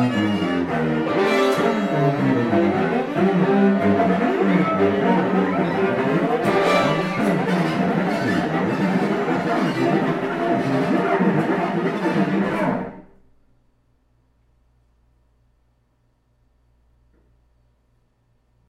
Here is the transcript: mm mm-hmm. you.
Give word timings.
mm 0.00 0.06
mm-hmm. 0.08 0.34
you. 0.36 0.39